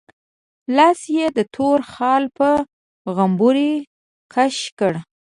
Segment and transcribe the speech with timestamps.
[0.75, 2.49] لاس يې د تور خال په
[3.15, 3.73] غومبري
[4.33, 4.93] کش کړ.